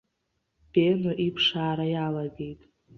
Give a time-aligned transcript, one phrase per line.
[0.71, 2.59] Бено иԥшаара иалагеит.